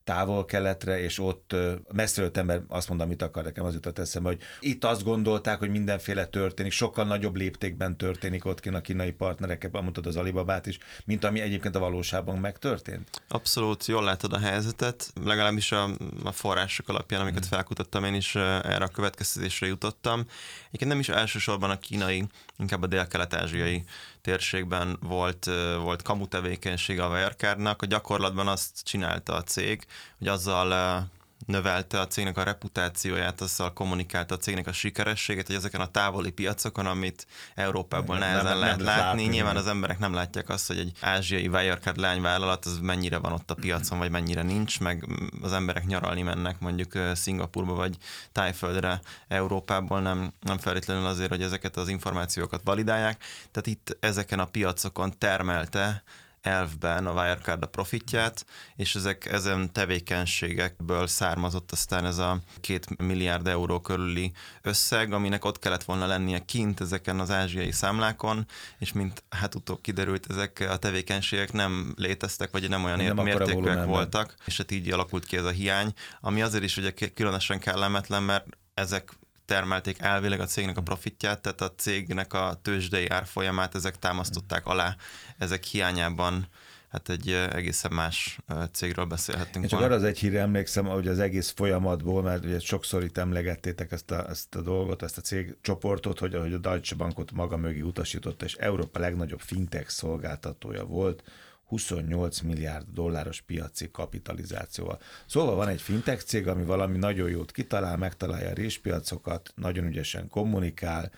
távol-keletre, 0.10 1.00
és 1.00 1.20
ott 1.20 1.56
messziről 1.94 2.32
ember 2.34 2.62
azt 2.68 2.90
mondom, 2.90 3.08
mit 3.08 3.22
akar 3.22 3.44
nekem, 3.44 3.66
az 3.66 3.74
jutott 3.74 4.00
eszembe, 4.00 4.30
hogy 4.30 4.42
itt 4.60 4.84
azt 4.84 5.04
gondolták, 5.04 5.60
hogy 5.60 5.70
mindenféle 5.70 6.26
történik, 6.26 6.72
sokkal 6.72 7.06
nagyobb 7.06 7.36
léptékben 7.36 7.98
történik 7.98 8.46
ott 8.46 8.60
kint 8.60 8.76
a 8.76 8.82
kínai 8.82 9.12
partnerekkel, 9.12 9.82
mondtad 9.82 10.06
az 10.06 10.16
Alibabát 10.16 10.66
is, 10.66 10.78
mint 11.06 11.24
ami 11.24 11.40
egyébként 11.40 11.76
a 11.76 11.80
valóságban 11.80 12.38
megtörtént. 12.38 13.22
Abszolút 13.28 13.86
jól 13.86 14.04
látod 14.04 14.34
a 14.34 14.40
helyzetet, 14.40 15.14
legalábbis 15.24 15.72
a, 15.72 15.90
a 16.24 16.32
források 16.32 16.90
alapján, 16.90 17.22
amiket 17.22 17.40
hmm. 17.40 17.50
felkutattam, 17.50 18.04
én 18.04 18.14
is 18.14 18.36
erre 18.36 18.84
a 18.84 18.88
következtetésre 18.88 19.68
jutottam. 19.68 20.26
Egyébként 20.68 20.92
nem 20.92 21.00
is 21.00 21.10
elsősorban 21.10 21.70
a 21.70 21.80
kínai, 21.80 22.28
inkább 22.58 22.84
a 22.84 22.88
dél-kelet-ázsiai 22.88 23.84
térségben 24.22 24.98
volt, 25.02 25.46
volt 25.82 26.02
kamu 26.02 26.28
tevékenység 26.28 27.00
a 27.00 27.08
Wirecardnak, 27.08 27.86
gyakorlatban 27.86 28.48
azt 28.48 28.84
csinálta 28.84 29.34
a 29.34 29.44
cég, 29.44 29.86
hogy 30.18 30.28
azzal 30.28 31.10
növelte 31.50 32.00
a 32.00 32.08
cégnek 32.08 32.38
a 32.38 32.44
reputációját, 32.44 33.42
azzal 33.42 33.74
kommunikálta 33.74 34.36
a 34.36 34.38
cégnek 34.38 34.68
a 34.68 34.72
sikerességét, 34.72 35.48
hogy 35.48 35.56
ezeken 35.56 35.82
a 35.82 35.92
távoli 35.92 36.32
piacokon, 36.32 36.86
amit 36.86 37.28
Európában 37.56 38.18
nem, 38.18 38.30
nehezen 38.30 38.52
nem, 38.52 38.60
lehet 38.60 38.78
nem 38.78 38.86
látni, 38.86 39.02
látni, 39.02 39.24
nyilván 39.24 39.56
az 39.56 39.68
emberek 39.68 40.00
nem 40.00 40.14
látják 40.14 40.50
azt, 40.50 40.68
hogy 40.68 40.78
egy 40.78 40.92
ázsiai 41.02 41.48
Wirecard 41.48 41.98
lányvállalat 41.98 42.66
az 42.66 42.80
mennyire 42.80 43.18
van 43.18 43.32
ott 43.32 43.52
a 43.52 43.56
piacon, 43.56 43.98
vagy 43.98 44.12
mennyire 44.12 44.42
nincs, 44.42 44.80
meg 44.80 45.06
az 45.42 45.54
emberek 45.54 45.86
nyaralni 45.86 46.22
mennek 46.22 46.60
mondjuk 46.60 46.92
Szingapurba 47.14 47.74
vagy 47.74 47.98
Tájföldre 48.32 49.02
Európából, 49.28 50.02
nem, 50.02 50.34
nem 50.42 50.58
feltétlenül 50.58 51.06
azért, 51.06 51.30
hogy 51.30 51.42
ezeket 51.42 51.78
az 51.78 51.88
információkat 51.88 52.62
validálják. 52.64 53.24
Tehát 53.52 53.68
itt 53.68 53.98
ezeken 54.00 54.40
a 54.40 54.46
piacokon 54.46 55.18
termelte 55.18 56.04
elvben 56.42 57.08
a 57.08 57.12
Wirecard 57.12 57.64
a 57.64 57.68
profitját, 57.68 58.46
és 58.76 58.96
ezek 58.96 59.26
ezen 59.26 59.72
tevékenységekből 59.72 61.08
származott 61.08 61.72
aztán 61.72 62.06
ez 62.06 62.18
a 62.18 62.40
két 62.62 62.98
milliárd 62.98 63.48
euró 63.48 63.80
körüli 63.80 64.32
összeg, 64.62 65.14
aminek 65.14 65.46
ott 65.46 65.60
kellett 65.60 65.84
volna 65.84 66.06
lennie 66.06 66.46
kint 66.46 66.82
ezeken 66.82 67.20
az 67.20 67.32
ázsiai 67.32 67.72
számlákon, 67.72 68.46
és 68.78 68.94
mint 68.94 69.24
hát 69.30 69.56
utóbb 69.56 69.82
kiderült, 69.82 70.26
ezek 70.30 70.68
a 70.70 70.78
tevékenységek 70.78 71.52
nem 71.52 71.94
léteztek, 71.98 72.52
vagy 72.52 72.70
nem 72.70 72.84
olyan 72.84 73.16
nem 73.16 73.24
mértékűek 73.24 73.86
voltak, 73.86 74.36
és 74.46 74.58
hát 74.58 74.72
így 74.72 74.92
alakult 74.92 75.26
ki 75.26 75.38
ez 75.38 75.46
a 75.46 75.50
hiány, 75.50 75.94
ami 76.22 76.42
azért 76.42 76.64
is 76.64 76.78
ugye 76.78 76.94
különösen 77.14 77.60
kellemetlen, 77.60 78.24
mert 78.24 78.46
ezek 78.74 79.12
termelték 79.50 80.00
elvileg 80.00 80.40
a 80.40 80.46
cégnek 80.46 80.78
a 80.78 80.82
profitját, 80.82 81.42
tehát 81.42 81.62
a 81.62 81.74
cégnek 81.76 82.34
a 82.34 82.60
tőzsdei 82.62 83.08
árfolyamát 83.08 83.76
ezek 83.76 84.00
támasztották 84.00 84.66
alá, 84.66 84.96
ezek 85.38 85.64
hiányában 85.64 86.48
hát 86.90 87.10
egy 87.10 87.30
egészen 87.32 87.94
más 87.94 88.40
cégről 88.72 89.06
beszélhetünk. 89.06 89.64
Én 89.64 89.70
csak 89.70 89.82
arra 89.82 89.94
az 89.94 90.04
egy 90.04 90.20
hírre 90.20 90.40
emlékszem, 90.40 90.86
hogy 90.86 91.08
az 91.08 91.20
egész 91.20 91.54
folyamatból, 91.56 92.22
mert 92.22 92.46
ugye 92.46 92.60
sokszor 92.60 93.04
itt 93.04 93.18
emlegettétek 93.18 93.92
ezt 93.92 94.12
a, 94.12 94.30
ezt 94.30 94.56
a 94.56 94.62
dolgot, 94.62 95.02
ezt 95.02 95.18
a 95.18 95.22
cégcsoportot, 95.22 96.20
hogy, 96.20 96.36
hogy 96.36 96.54
a 96.54 96.58
Deutsche 96.58 96.96
Bankot 96.96 97.32
maga 97.32 97.58
mögé 97.58 97.82
utasította, 97.82 98.46
és 98.46 98.54
Európa 98.56 99.00
legnagyobb 99.00 99.42
fintech 99.42 99.90
szolgáltatója 99.90 100.86
volt, 100.86 101.24
28 101.70 102.40
milliárd 102.40 102.86
dolláros 102.94 103.42
piaci 103.42 103.92
kapitalizációval. 103.92 105.00
Szóval 105.26 105.56
van 105.56 105.68
egy 105.68 105.82
fintech 105.82 106.24
cég, 106.24 106.48
ami 106.48 106.64
valami 106.64 106.98
nagyon 106.98 107.30
jót 107.30 107.52
kitalál, 107.52 107.98
megtalálja 107.98 108.50
a 108.50 108.54
réspiacokat, 108.54 109.54
nagyon 109.56 109.86
ügyesen 109.86 110.28
kommunikál, 110.28 111.12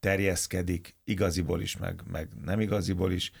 terjeszkedik, 0.00 0.96
igaziból 1.04 1.60
is, 1.60 1.76
meg, 1.76 2.02
meg 2.10 2.28
nem 2.44 2.60
igaziból 2.60 3.12
is, 3.12 3.32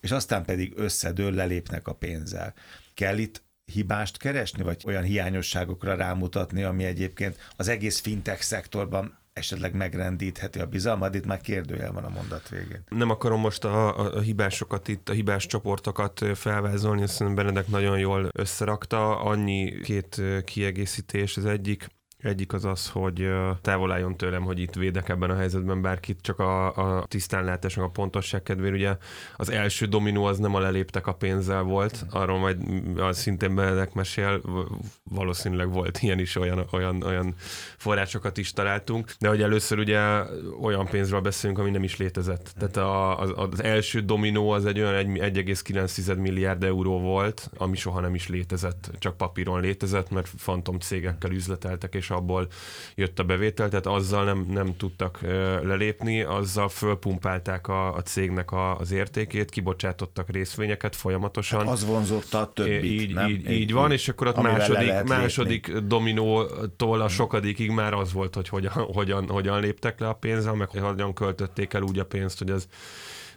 és 0.00 0.10
aztán 0.10 0.44
pedig 0.44 0.72
összedől, 0.76 1.34
lelépnek 1.34 1.88
a 1.88 1.94
pénzzel. 1.94 2.54
Kell 2.94 3.18
itt 3.18 3.42
hibást 3.64 4.16
keresni, 4.16 4.62
vagy 4.62 4.82
olyan 4.86 5.02
hiányosságokra 5.02 5.94
rámutatni, 5.94 6.62
ami 6.62 6.84
egyébként 6.84 7.52
az 7.56 7.68
egész 7.68 8.00
fintech 8.00 8.42
szektorban 8.42 9.18
esetleg 9.32 9.74
megrendítheti 9.74 10.58
a 10.58 10.66
bizalmat, 10.66 11.14
itt 11.14 11.26
már 11.26 11.40
kérdőjel 11.40 11.92
van 11.92 12.04
a 12.04 12.08
mondat 12.08 12.48
végén. 12.48 12.84
Nem 12.88 13.10
akarom 13.10 13.40
most 13.40 13.64
a, 13.64 13.98
a, 13.98 14.16
a 14.16 14.20
hibásokat 14.20 14.88
itt, 14.88 15.08
a 15.08 15.12
hibás 15.12 15.46
csoportokat 15.46 16.24
felvázolni, 16.34 17.02
azt 17.02 17.34
Benedek 17.34 17.66
nagyon 17.66 17.98
jól 17.98 18.28
összerakta. 18.32 19.20
Annyi 19.20 19.80
két 19.80 20.22
kiegészítés, 20.44 21.36
az 21.36 21.44
egyik 21.44 21.86
egyik 22.22 22.52
az 22.52 22.64
az, 22.64 22.88
hogy 22.88 23.30
távol 23.60 23.92
álljon 23.92 24.16
tőlem, 24.16 24.42
hogy 24.42 24.58
itt 24.58 24.74
védek 24.74 25.08
ebben 25.08 25.30
a 25.30 25.36
helyzetben 25.36 25.82
bárkit, 25.82 26.18
csak 26.20 26.38
a, 26.38 26.74
a 26.74 27.04
tisztánlátásnak 27.06 27.84
a 27.84 27.88
pontosság 27.88 28.42
kedvéért. 28.42 28.74
Ugye 28.74 28.96
az 29.36 29.50
első 29.50 29.86
dominó 29.86 30.24
az 30.24 30.38
nem 30.38 30.54
a 30.54 30.58
leléptek 30.58 31.06
a 31.06 31.14
pénzzel 31.14 31.62
volt, 31.62 32.04
arról 32.10 32.38
majd 32.38 32.58
az 32.96 33.18
szintén 33.18 33.54
Benedek 33.54 33.92
mesél, 33.92 34.40
valószínűleg 35.04 35.72
volt 35.72 35.98
ilyen 35.98 36.18
is, 36.18 36.36
olyan, 36.36 36.66
olyan, 36.70 37.02
olyan 37.02 37.34
forrásokat 37.76 38.38
is 38.38 38.52
találtunk, 38.52 39.14
de 39.18 39.28
hogy 39.28 39.42
először 39.42 39.78
ugye 39.78 40.00
olyan 40.60 40.86
pénzről 40.86 41.20
beszélünk, 41.20 41.58
ami 41.58 41.70
nem 41.70 41.82
is 41.82 41.96
létezett. 41.96 42.54
Tehát 42.58 42.76
a, 42.76 43.18
az, 43.18 43.32
az 43.34 43.62
első 43.62 44.00
dominó 44.00 44.50
az 44.50 44.66
egy 44.66 44.80
olyan 44.80 44.94
1,9 44.94 46.16
milliárd 46.18 46.64
euró 46.64 47.00
volt, 47.00 47.50
ami 47.56 47.76
soha 47.76 48.00
nem 48.00 48.14
is 48.14 48.28
létezett, 48.28 48.90
csak 48.98 49.16
papíron 49.16 49.60
létezett, 49.60 50.10
mert 50.10 50.28
fantom 50.36 50.78
cégekkel 50.78 51.30
üzleteltek, 51.30 51.94
és 51.94 52.10
abból 52.12 52.48
jött 52.94 53.18
a 53.18 53.24
bevétel, 53.24 53.68
tehát 53.68 53.86
azzal 53.86 54.24
nem, 54.24 54.46
nem 54.48 54.76
tudtak 54.76 55.18
lelépni, 55.62 56.22
azzal 56.22 56.68
fölpumpálták 56.68 57.68
a, 57.68 57.94
a 57.94 58.02
cégnek 58.02 58.52
a, 58.52 58.78
az 58.78 58.92
értékét, 58.92 59.50
kibocsátottak 59.50 60.30
részvényeket 60.30 60.96
folyamatosan. 60.96 61.58
Hát 61.58 61.68
az 61.68 61.84
vonzotta 61.84 62.40
a 62.40 62.52
többit, 62.52 62.84
így, 62.84 63.14
nem? 63.14 63.28
Így, 63.28 63.50
így 63.50 63.72
van, 63.72 63.92
és 63.92 64.08
akkor 64.08 64.26
ott 64.26 64.42
második, 64.42 65.02
második 65.02 65.72
dominótól 65.72 67.00
a 67.00 67.08
sokadikig 67.08 67.70
már 67.70 67.94
az 67.94 68.12
volt, 68.12 68.34
hogy 68.34 68.48
hogyan, 68.48 68.72
hogyan, 68.72 69.28
hogyan 69.28 69.60
léptek 69.60 70.00
le 70.00 70.08
a 70.08 70.12
pénzzel, 70.12 70.54
meg 70.54 70.68
hogyan 70.68 71.14
költötték 71.14 71.72
el 71.72 71.82
úgy 71.82 71.98
a 71.98 72.04
pénzt, 72.04 72.38
hogy 72.38 72.50
az 72.50 72.68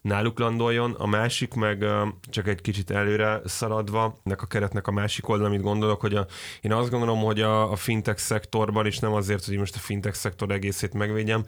náluk 0.06 0.40
landoljon, 0.40 0.92
a 0.92 1.06
másik 1.06 1.54
meg 1.54 1.86
csak 2.30 2.48
egy 2.48 2.62
kicsit 2.62 2.92
előre 2.92 3.42
szaladva, 3.46 4.18
ennek 4.24 4.42
a 4.42 4.46
keretnek 4.46 4.88
a 4.88 4.92
másik 4.92 5.30
oldal, 5.30 5.46
amit 5.46 5.62
gondolok, 5.62 6.02
hogy 6.02 6.16
a, 6.16 6.26
én 6.62 6.74
azt 6.74 6.90
gondolom, 6.90 7.20
hogy 7.20 7.42
a, 7.42 7.72
a 7.72 7.76
fintech 7.76 8.20
szektorban, 8.20 8.86
és 8.86 9.00
nem 9.00 9.14
azért, 9.14 9.46
hogy 9.46 9.58
most 9.58 9.76
a 9.76 9.80
fintech 9.80 10.16
szektor 10.16 10.52
egészét 10.52 10.94
megvédjem, 10.94 11.46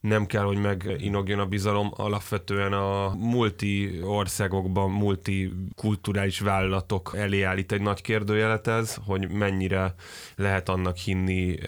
nem 0.00 0.26
kell, 0.26 0.42
hogy 0.42 0.56
meginogjon 0.56 1.38
a 1.38 1.46
bizalom, 1.46 1.92
alapvetően 1.96 2.72
a 2.72 3.14
multi 3.14 4.00
országokban, 4.02 4.90
multi 4.90 5.52
kulturális 5.76 6.40
vállalatok 6.40 7.12
elé 7.16 7.42
állít 7.42 7.72
egy 7.72 7.82
nagy 7.82 8.00
kérdőjelet 8.00 8.66
ez, 8.66 8.96
hogy 9.06 9.30
mennyire 9.30 9.94
lehet 10.36 10.68
annak 10.68 10.96
hinni 10.96 11.58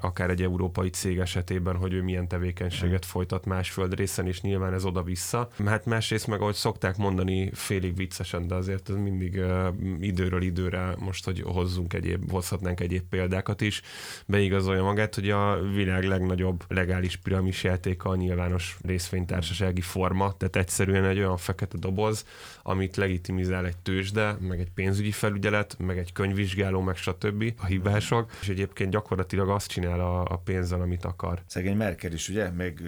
akár 0.00 0.30
egy 0.30 0.42
európai 0.42 0.90
cég 0.90 1.18
esetében, 1.18 1.76
hogy 1.76 1.92
ő 1.92 2.02
milyen 2.02 2.28
tevékenységet 2.28 3.04
folytat 3.04 3.44
más 3.44 3.70
földrészen, 3.70 4.26
és 4.26 4.40
nyilván 4.40 4.72
ez 4.72 4.84
oda-vissza. 4.84 5.48
Hát 5.66 5.86
másrészt 5.88 6.26
meg, 6.26 6.40
ahogy 6.40 6.54
szokták 6.54 6.96
mondani, 6.96 7.50
félig 7.54 7.96
viccesen, 7.96 8.46
de 8.46 8.54
azért 8.54 8.88
ez 8.88 8.94
mindig 8.94 9.34
uh, 9.34 9.68
időről 10.00 10.42
időre 10.42 10.94
most, 10.98 11.24
hogy 11.24 11.40
hozzunk 11.40 11.94
egyéb, 11.94 12.30
hozhatnánk 12.30 12.80
egyéb 12.80 13.02
példákat 13.10 13.60
is, 13.60 13.82
beigazolja 14.26 14.82
magát, 14.82 15.14
hogy 15.14 15.30
a 15.30 15.60
világ 15.74 16.04
legnagyobb 16.04 16.64
legális 16.68 17.16
piramis 17.16 17.64
játéka 17.64 18.08
a 18.08 18.16
nyilvános 18.16 18.76
részvénytársasági 18.82 19.80
forma, 19.80 20.36
tehát 20.36 20.56
egyszerűen 20.56 21.04
egy 21.04 21.18
olyan 21.18 21.36
fekete 21.36 21.78
doboz, 21.78 22.24
amit 22.62 22.96
legitimizál 22.96 23.66
egy 23.66 23.76
tőzsde, 23.76 24.36
meg 24.40 24.60
egy 24.60 24.70
pénzügyi 24.70 25.10
felügyelet, 25.10 25.76
meg 25.78 25.98
egy 25.98 26.12
könyvvizsgáló, 26.12 26.80
meg 26.80 26.96
stb. 26.96 27.52
a 27.56 27.66
hibások, 27.66 28.30
és 28.40 28.48
egyébként 28.48 28.90
gyakorlatilag 28.90 29.48
azt 29.48 29.70
csinál 29.70 30.00
a, 30.00 30.20
a 30.20 30.36
pénzzel, 30.44 30.80
amit 30.80 31.04
akar. 31.04 31.42
Szegény 31.46 31.76
Merkel 31.76 32.12
is, 32.12 32.28
ugye, 32.28 32.50
még 32.50 32.80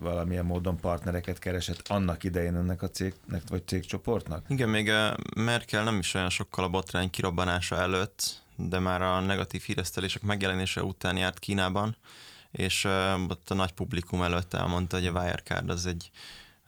valamilyen 0.00 0.44
módon 0.44 0.76
partnereket 0.76 1.38
keresett 1.38 1.88
annak 1.88 2.24
idején 2.24 2.43
idején 2.44 2.62
ennek 2.62 2.82
a 2.82 2.90
cégnek 2.90 3.42
vagy 3.48 3.66
cégcsoportnak? 3.66 4.44
Igen, 4.48 4.68
még 4.68 4.88
eh, 4.88 5.12
Merkel 5.36 5.84
nem 5.84 5.98
is 5.98 6.14
olyan 6.14 6.30
sokkal 6.30 6.64
a 6.64 6.68
botrány 6.68 7.10
kirobbanása 7.10 7.76
előtt, 7.76 8.42
de 8.56 8.78
már 8.78 9.02
a 9.02 9.20
negatív 9.20 9.62
híresztelések 9.62 10.22
megjelenése 10.22 10.82
után 10.82 11.16
járt 11.16 11.38
Kínában, 11.38 11.96
és 12.50 12.84
uh, 12.84 13.30
ott 13.30 13.50
a 13.50 13.54
nagy 13.54 13.72
publikum 13.72 14.22
előtt 14.22 14.54
elmondta, 14.54 14.96
hogy 14.96 15.06
a 15.06 15.10
Wirecard 15.10 15.70
az 15.70 15.86
egy 15.86 16.10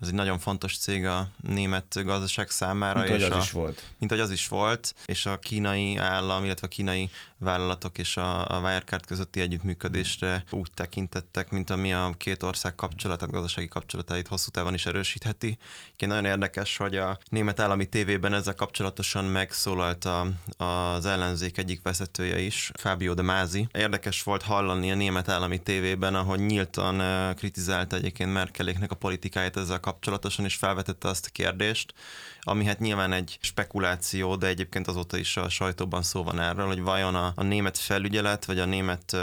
ez 0.01 0.09
egy 0.09 0.15
nagyon 0.15 0.39
fontos 0.39 0.79
cég 0.79 1.07
a 1.07 1.29
német 1.41 2.05
gazdaság 2.05 2.51
számára. 2.51 2.99
Mint 2.99 3.15
és 3.15 3.23
hogy 3.23 3.33
az 3.33 3.39
a, 3.39 3.43
is 3.43 3.51
volt. 3.51 3.83
Mint 3.99 4.11
hogy 4.11 4.21
az 4.21 4.31
is 4.31 4.49
volt, 4.49 4.95
és 5.07 5.27
a 5.27 5.39
kínai 5.39 5.97
állam, 5.97 6.45
illetve 6.45 6.67
a 6.67 6.71
kínai 6.71 7.11
vállalatok 7.39 7.99
és 7.99 8.17
a, 8.17 8.49
a 8.49 8.61
Wirecard 8.61 9.07
közötti 9.07 9.41
együttműködésre 9.41 10.45
úgy 10.51 10.71
tekintettek, 10.75 11.51
mint 11.51 11.71
ami 11.71 11.93
a 11.93 12.15
két 12.17 12.43
ország 12.43 12.75
kapcsolatát, 12.75 13.31
gazdasági 13.31 13.69
kapcsolatait 13.69 14.29
hosszú 14.29 14.51
távon 14.51 14.75
is 14.75 14.87
erősítheti. 14.87 15.59
Én 15.97 16.09
nagyon 16.09 16.25
érdekes, 16.25 16.77
hogy 16.77 16.97
a 16.97 17.19
német 17.29 17.61
állami 17.61 17.89
tévében 17.89 18.35
ezzel 18.35 18.55
kapcsolatosan 18.55 19.25
megszólalt 19.25 20.05
a, 20.05 20.27
az 20.65 21.07
ellenzék 21.07 21.59
egyik 21.59 21.83
vezetője 21.83 22.39
is, 22.39 22.71
Fábio 22.75 23.15
de 23.15 23.23
Mázi. 23.23 23.69
Érdekes 23.73 24.23
volt 24.23 24.43
hallani 24.43 24.91
a 24.91 24.95
német 24.95 25.29
állami 25.29 25.59
tévében, 25.59 26.15
ahogy 26.15 26.41
nyíltan 26.41 27.35
kritizálta 27.35 27.97
egyébként 27.97 28.33
Merkeléknek 28.33 28.91
a 28.91 28.95
politikáját 28.95 29.57
ezzel 29.57 29.81
kapcsolatosan, 29.87 30.45
és 30.45 30.55
felvetette 30.55 31.09
azt 31.09 31.27
a 31.27 31.31
kérdést, 31.33 31.95
ami 32.41 32.65
hát 32.65 32.79
nyilván 32.79 33.13
egy 33.13 33.39
spekuláció, 33.41 34.37
de 34.37 34.47
egyébként 34.47 34.87
azóta 34.87 35.17
is 35.17 35.37
a 35.37 35.49
sajtóban 35.49 36.03
szó 36.03 36.23
van 36.23 36.41
erről, 36.41 36.67
hogy 36.67 36.81
vajon 36.81 37.15
a, 37.15 37.33
a 37.37 37.43
német 37.43 37.79
felügyelet, 37.79 38.45
vagy 38.45 38.59
a 38.59 38.65
német 38.65 39.17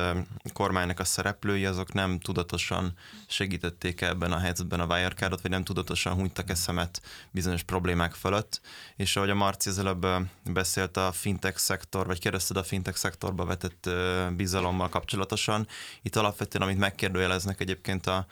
kormánynak 0.53 0.99
a 0.99 1.03
szereplői, 1.03 1.65
azok 1.65 1.93
nem 1.93 2.19
tudatosan 2.19 2.93
segítették 3.27 4.01
ebben 4.01 4.31
a 4.31 4.37
helyzetben 4.37 4.79
a 4.79 4.85
Wirecardot, 4.85 5.41
vagy 5.41 5.51
nem 5.51 5.63
tudatosan 5.63 6.13
hunytak 6.13 6.49
e 6.49 6.55
szemet 6.55 7.01
bizonyos 7.31 7.63
problémák 7.63 8.13
fölött. 8.13 8.61
És 8.95 9.15
ahogy 9.15 9.29
a 9.29 9.35
Marci 9.35 9.69
az 9.69 9.79
előbb 9.79 10.07
beszélt 10.43 10.97
a 10.97 11.11
fintech 11.11 11.57
szektor, 11.57 12.05
vagy 12.05 12.19
kérdezted 12.19 12.57
a 12.57 12.63
fintech 12.63 12.97
szektorba 12.97 13.45
vetett 13.45 13.89
bizalommal 14.35 14.89
kapcsolatosan, 14.89 15.67
itt 16.01 16.15
alapvetően, 16.15 16.63
amit 16.63 16.77
megkérdőjeleznek 16.77 17.61
egyébként 17.61 18.07
a 18.07 18.25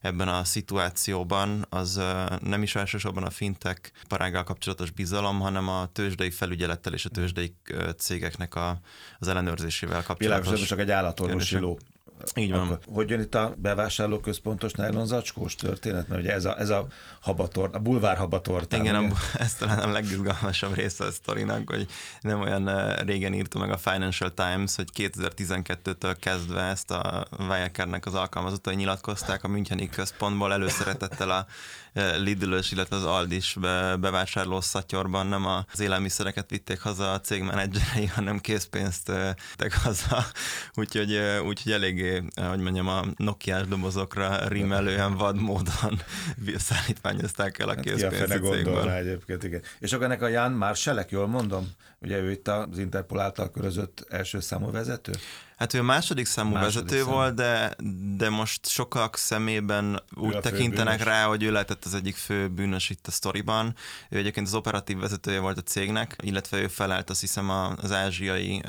ebben 0.00 0.28
a 0.28 0.44
szituációban, 0.44 1.66
az 1.68 2.00
nem 2.40 2.62
is 2.62 2.74
elsősorban 2.74 3.24
a 3.24 3.30
fintek 3.30 3.92
parággal 4.08 4.44
kapcsolatos 4.44 4.90
bizalom, 4.90 5.40
hanem 5.40 5.68
a 5.68 5.88
tőzsdei 5.92 6.30
felügyelettel 6.30 6.92
és 6.92 7.04
a 7.04 7.08
tőzsdei 7.08 7.54
cégeknek 7.96 8.54
a, 8.54 8.80
az 9.18 9.28
ellenőrzésével 9.28 10.02
kapcsolatos. 10.02 10.44
Világos, 10.44 10.68
csak 10.68 10.78
egy 10.78 10.90
állatorvosi 10.90 11.58
ló 11.58 11.78
így 12.34 12.50
van. 12.50 12.60
Akkor, 12.60 12.78
hogy 12.92 13.10
jön 13.10 13.20
itt 13.20 13.34
a 13.34 13.54
bevásárlóközpontos 13.56 14.72
nylon 14.72 15.06
zacskós 15.06 15.54
történet? 15.54 16.08
Mert 16.08 16.20
ugye 16.20 16.32
ez 16.32 16.44
a, 16.44 16.58
ez 16.58 16.68
a 16.68 16.86
habator, 17.20 17.70
a 17.72 17.78
bulvár 17.78 18.16
habator. 18.16 18.66
Igen, 18.70 18.94
a, 18.94 19.06
ez 19.38 19.54
talán 19.54 19.78
a 19.78 19.92
legizgalmasabb 19.92 20.74
része 20.74 21.04
a 21.04 21.10
sztorinak, 21.10 21.70
hogy 21.70 21.86
nem 22.20 22.40
olyan 22.40 22.94
régen 22.94 23.34
írta 23.34 23.58
meg 23.58 23.70
a 23.70 23.76
Financial 23.76 24.34
Times, 24.34 24.76
hogy 24.76 24.88
2012-től 24.96 26.16
kezdve 26.20 26.62
ezt 26.62 26.90
a 26.90 27.26
Wirecard-nek 27.38 28.06
az 28.06 28.14
alkalmazottai 28.14 28.74
nyilatkozták 28.74 29.44
a 29.44 29.48
Müncheni 29.48 29.88
központból 29.88 30.52
előszeretettel 30.52 31.30
a 31.30 31.46
Lidl-ös, 32.16 32.72
illetve 32.72 32.96
az 32.96 33.04
Aldis 33.04 33.56
be, 33.60 33.96
bevásárló 33.96 34.60
szatyorban 34.60 35.26
nem 35.26 35.46
az 35.46 35.80
élelmiszereket 35.80 36.50
vitték 36.50 36.80
haza 36.80 37.12
a 37.12 37.20
cég 37.20 37.42
menedzserei, 37.42 38.06
hanem 38.16 38.38
készpénzt 38.38 39.04
tettek 39.04 39.74
haza. 39.74 40.24
Úgyhogy, 40.80 41.18
úgyhogy 41.46 41.72
eléggé, 41.72 42.22
hogy 42.48 42.60
mondjam, 42.60 42.88
a 42.88 43.04
Nokia-s 43.16 43.66
dobozokra 43.66 44.48
rímelően 44.48 45.16
vad 45.22 45.40
módon 45.40 46.00
szállítmányozták 46.56 47.58
el 47.58 47.68
a 47.68 47.74
készpénzt 47.74 48.18
hát 48.18 48.30
a 48.30 48.50
cégből. 48.50 48.90
Egyébként, 48.90 49.44
igen. 49.44 49.62
És 49.78 49.92
akkor 49.92 50.04
ennek 50.04 50.22
a 50.22 50.28
Jan 50.28 50.52
Marselek, 50.52 51.10
jól 51.10 51.26
mondom? 51.26 51.68
Ugye 52.00 52.18
ő 52.18 52.30
itt 52.30 52.48
az 52.48 52.78
Interpol 52.78 53.20
által 53.20 53.50
körözött 53.50 54.06
első 54.08 54.40
számú 54.40 54.70
vezető? 54.70 55.12
Hát 55.58 55.74
ő 55.74 55.78
a 55.78 55.82
második 55.82 56.26
számú 56.26 56.52
második 56.52 56.74
vezető 56.74 57.02
szám. 57.02 57.12
volt, 57.12 57.34
de, 57.34 57.76
de 58.16 58.28
most 58.28 58.66
sokak 58.66 59.16
szemében 59.16 60.02
úgy 60.14 60.38
tekintenek 60.38 60.98
bűnös. 60.98 61.14
rá, 61.14 61.24
hogy 61.24 61.42
ő 61.42 61.52
lehetett 61.52 61.84
az 61.84 61.94
egyik 61.94 62.16
fő 62.16 62.48
bűnös 62.48 62.90
itt 62.90 63.06
a 63.06 63.10
sztoriban. 63.10 63.74
Ő 64.08 64.18
egyébként 64.18 64.46
az 64.46 64.54
operatív 64.54 64.98
vezetője 64.98 65.40
volt 65.40 65.58
a 65.58 65.62
cégnek, 65.62 66.16
illetve 66.22 66.58
ő 66.58 66.68
felelt 66.68 67.10
azt 67.10 67.20
hiszem 67.20 67.50
az 67.76 67.92
ázsiai 67.92 68.62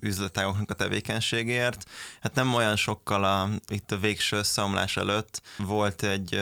üzletágoknak 0.00 0.70
a 0.70 0.74
tevékenységért. 0.74 1.84
Hát 2.20 2.34
nem 2.34 2.54
olyan 2.54 2.76
sokkal 2.76 3.24
a, 3.24 3.48
itt 3.68 3.92
a 3.92 3.98
végső 3.98 4.36
összeomlás 4.36 4.96
előtt 4.96 5.42
volt 5.58 6.02
egy 6.02 6.40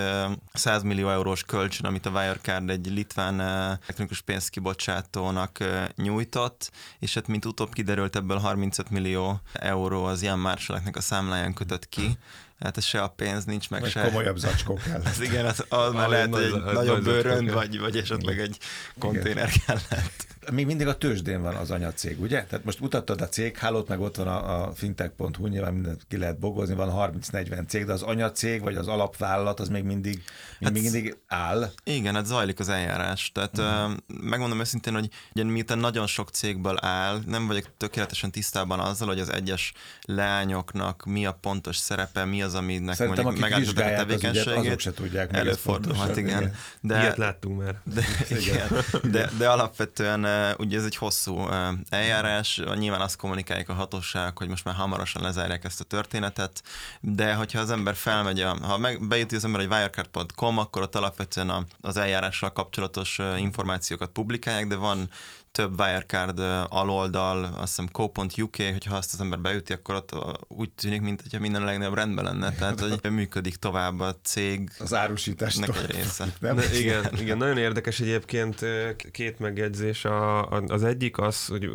100 0.53 0.83
millió 0.83 1.11
eurós 1.11 1.43
kölcsön, 1.43 1.87
amit 1.87 2.07
a 2.07 2.11
Wirecard 2.11 2.71
egy 2.71 2.87
litván 2.87 3.41
elektronikus 3.41 4.21
pénzkibocsátónak 4.21 5.59
nyújtott, 5.97 6.71
és 6.99 7.15
hát 7.15 7.27
mint 7.27 7.45
utóbb 7.45 7.73
kiderült 7.73 8.17
ebből 8.17 8.39
35 8.39 8.91
millió 8.91 9.41
euró 9.53 9.78
euró 9.79 10.05
az 10.05 10.23
Jan 10.23 10.39
Marshalleknek 10.39 10.97
a 10.97 11.01
számláján 11.01 11.55
kötött 11.55 11.89
ki, 11.89 12.19
hát 12.61 12.77
ez 12.77 12.85
se 12.85 13.03
a 13.03 13.09
pénz 13.09 13.45
nincs, 13.45 13.71
meg, 13.71 13.81
meg 13.81 13.91
se... 13.91 14.01
komolyabb 14.01 14.37
zacskó 14.37 14.75
kell. 14.85 15.03
ez 15.05 15.21
igen, 15.21 15.45
az, 15.45 15.65
az 15.69 15.93
már 15.93 16.09
lehet, 16.09 16.35
hogy 16.35 16.43
egy 16.43 16.73
nagyobb 16.73 17.05
bőrönd, 17.05 17.53
vagy, 17.53 17.79
vagy 17.79 17.97
esetleg 17.97 18.41
egy 18.41 18.59
konténer 18.99 19.51
kellett 19.67 20.27
még 20.51 20.67
mindig 20.67 20.87
a 20.87 20.99
tőzsdén 20.99 21.43
van 21.43 21.55
az 21.55 21.71
anyacég, 21.71 22.21
ugye? 22.21 22.45
Tehát 22.45 22.65
most 22.65 22.81
mutattad 22.81 23.21
a 23.21 23.29
céghálót, 23.29 23.89
meg 23.89 24.01
ott 24.01 24.17
van 24.17 24.29
a, 24.29 24.63
a 24.63 24.73
fintech.hu, 24.73 25.47
nyilván 25.47 25.73
mindent 25.73 26.03
ki 26.09 26.17
lehet 26.17 26.39
bogozni, 26.39 26.75
van 26.75 27.13
30-40 27.23 27.69
cég, 27.69 27.85
de 27.85 27.93
az 27.93 28.03
anyacég, 28.03 28.63
vagy 28.63 28.77
az 28.77 28.89
alapvállalat, 28.89 29.61
az 29.61 29.69
még 29.69 29.85
mindig, 29.85 30.23
hát, 30.61 30.73
még 30.73 30.83
mindig 30.83 31.17
áll. 31.27 31.71
Igen, 31.85 32.15
hát 32.15 32.27
zajlik 32.27 32.59
az 32.59 32.69
eljárás. 32.69 33.31
Tehát 33.35 33.59
uh-huh. 33.59 33.93
megmondom 34.23 34.61
őszintén, 34.61 34.95
hogy 34.95 35.09
ugye 35.35 35.45
miután 35.45 35.79
nagyon 35.79 36.07
sok 36.07 36.31
cégből 36.31 36.77
áll, 36.81 37.21
nem 37.27 37.47
vagyok 37.47 37.65
tökéletesen 37.77 38.31
tisztában 38.31 38.81
azzal, 38.81 39.09
hogy 39.09 39.21
az 39.21 39.33
egyes 39.33 39.73
leányoknak 40.03 41.05
mi 41.05 41.27
a 41.27 41.33
pontos 41.33 41.77
szerepe, 41.77 42.25
mi 42.25 42.43
az 42.43 42.55
aminek 42.55 42.95
Szerintem, 42.95 43.25
mondjuk 43.25 43.27
akik 43.27 43.41
megállították 43.41 44.01
a 44.01 44.05
vizsgálják 44.05 44.09
az 44.09 44.15
ügyet, 44.15 44.45
tevékenységét. 44.45 44.67
azok 44.67 44.81
se 44.81 44.93
tudják 44.93 45.31
meg 45.31 45.41
Előfordulhat, 45.41 46.17
igen. 46.17 46.39
igen. 46.39 46.55
De, 46.81 47.01
Ilyet 47.01 47.17
láttunk 47.17 47.59
már. 47.63 47.81
de, 47.95 48.05
igen, 48.29 48.69
de, 49.13 49.31
de 49.39 49.49
alapvetően 49.49 50.25
ugye 50.59 50.79
ez 50.79 50.85
egy 50.85 50.97
hosszú 50.97 51.49
eh, 51.49 51.69
eljárás, 51.89 52.61
nyilván 52.75 53.01
azt 53.01 53.17
kommunikálják 53.17 53.69
a 53.69 53.73
hatóság, 53.73 54.39
hogy 54.39 54.49
most 54.49 54.65
már 54.65 54.75
hamarosan 54.75 55.23
lezárják 55.23 55.65
ezt 55.65 55.81
a 55.81 55.85
történetet, 55.85 56.63
de 57.01 57.35
hogyha 57.35 57.61
az 57.61 57.71
ember 57.71 57.95
felmegy, 57.95 58.41
a, 58.41 58.67
ha 58.67 58.79
meg, 58.79 59.09
beüti 59.09 59.35
az 59.35 59.45
ember 59.45 59.61
egy 59.61 59.71
wirecard.com, 59.71 60.59
akkor 60.59 60.83
ott 60.83 60.95
alapvetően 60.95 61.51
a, 61.51 61.65
az 61.81 61.97
eljárással 61.97 62.53
kapcsolatos 62.53 63.19
eh, 63.19 63.41
információkat 63.41 64.11
publikálják, 64.11 64.67
de 64.67 64.77
van 64.77 65.09
több 65.53 65.81
Wirecard 65.81 66.39
eh, 66.39 66.73
aloldal, 66.75 67.45
azt 67.45 67.77
hiszem 67.77 67.87
co.uk, 67.93 68.57
hogyha 68.57 68.97
azt 68.97 69.15
az 69.15 69.21
ember 69.21 69.39
beüti, 69.39 69.73
akkor 69.73 69.95
ott 69.95 70.13
eh, 70.13 70.21
úgy 70.49 70.71
tűnik, 70.71 71.01
mint 71.01 71.23
hogyha 71.23 71.39
minden 71.39 71.63
a 71.63 71.65
legnagyobb 71.65 71.95
rendben 71.95 72.25
lenne, 72.25 72.53
tehát 72.53 72.81
hogy 72.81 73.11
működik 73.11 73.57
tovább 73.57 74.01
a 74.01 74.17
cég, 74.23 74.71
Az 74.79 74.95
árusítást. 74.95 75.61
Nek 75.61 75.77
egy 75.77 75.91
része. 75.91 76.27
Nem? 76.41 76.57
De 76.57 76.79
igen, 76.79 77.19
igen, 77.19 77.37
nagyon 77.37 77.59
érdekes 77.59 78.01
egyébként 78.01 78.65
két 79.11 79.39
megjegyzés. 79.39 80.05
A, 80.05 80.28
a, 80.29 80.63
az 80.67 80.85
egyik 80.85 81.19
az, 81.19 81.47
hogy 81.47 81.71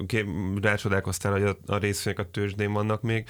rácsodálkoztál, 0.62 1.32
hogy 1.32 1.44
a, 1.44 1.58
a 1.74 1.78
részvények 1.78 2.20
a 2.20 2.30
tőzsdén 2.32 2.74
vannak 2.74 3.02
még. 3.02 3.24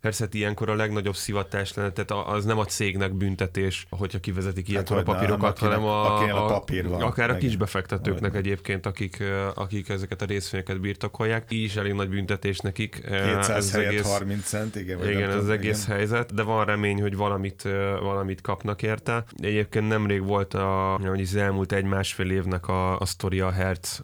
Persze 0.00 0.24
hát 0.24 0.34
ilyenkor 0.34 0.70
a 0.70 0.74
legnagyobb 0.74 1.14
szivatás 1.16 1.74
lenne, 1.74 1.90
tehát 1.90 2.10
a- 2.10 2.28
az 2.32 2.44
nem 2.44 2.58
a 2.58 2.64
cégnek 2.64 3.12
büntetés, 3.14 3.86
hogyha 3.90 4.18
kivezetik 4.20 4.68
ilyenkor 4.68 4.96
Hát 4.96 5.08
a 5.08 5.12
papírokat, 5.12 5.58
hanem 5.58 5.80
hanem 5.80 5.94
a, 5.94 6.14
akinél 6.16 6.34
a 6.34 6.46
papír 6.46 6.88
van. 6.88 7.02
akár 7.02 7.30
a 7.30 7.36
Igen. 7.36 7.48
kisbefektetőknek 7.48 8.34
egyébként, 8.34 8.86
akik, 8.86 9.22
akik 9.54 9.88
ezeket 9.88 10.22
a 10.22 10.24
részvényeket 10.24 10.80
birtokolják. 10.80 11.44
Így 11.52 11.62
is 11.62 11.76
elég 11.76 11.92
nagy 11.92 12.08
büntetés 12.08 12.58
nekik. 12.58 13.00
ö, 13.04 13.08
200 13.34 13.48
ez 13.56 13.72
helyett 13.72 13.90
egész- 13.90 14.06
30 14.12 14.44
cent, 14.46 14.76
igen. 14.76 14.98
vagy 14.98 15.08
igen, 15.08 15.20
nem 15.20 15.30
ez 15.30 15.36
az 15.36 15.48
egész 15.48 15.84
igen. 15.84 15.96
helyzet, 15.96 16.34
de 16.34 16.42
van 16.42 16.64
remény, 16.64 17.00
hogy 17.00 17.16
valamit, 17.16 17.62
valamit 18.02 18.40
kapnak 18.40 18.82
érte. 18.82 19.24
Egyébként 19.42 19.88
nemrég 19.88 20.24
volt 20.24 20.54
a, 20.54 20.98
hogy 21.08 21.20
az 21.20 21.36
elmúlt 21.36 21.72
egy-másfél 21.72 22.30
évnek 22.30 22.68
a, 22.68 22.98
a 22.98 23.04
sztoria 23.04 23.46
a 23.46 23.50
Hertz 23.50 24.02